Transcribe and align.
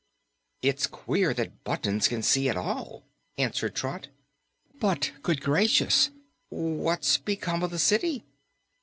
"It's 0.63 0.87
queer 0.87 1.31
that 1.35 1.63
buttons 1.63 2.07
can 2.07 2.23
see 2.23 2.49
at 2.49 2.57
all," 2.57 3.03
answered 3.37 3.75
Trot. 3.75 4.07
"But 4.79 5.11
good 5.21 5.41
gracious! 5.41 6.09
What's 6.49 7.19
become 7.19 7.61
of 7.61 7.69
the 7.69 7.77
city?" 7.77 8.23